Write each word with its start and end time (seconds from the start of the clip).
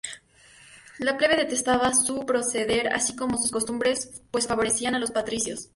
La 0.97 1.15
plebe 1.15 1.35
detestaba 1.37 1.93
su 1.93 2.25
proceder 2.25 2.87
así 2.91 3.15
como 3.15 3.37
sus 3.37 3.51
costumbres 3.51 4.23
pues 4.31 4.47
favorecían 4.47 4.95
a 4.95 4.99
los 4.99 5.11
patricios. 5.11 5.69